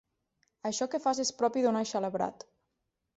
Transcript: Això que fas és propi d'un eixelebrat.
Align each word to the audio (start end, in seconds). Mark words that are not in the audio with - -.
Això 0.69 0.87
que 0.93 0.99
fas 1.03 1.21
és 1.23 1.31
propi 1.41 1.65
d'un 1.67 1.77
eixelebrat. 1.83 2.47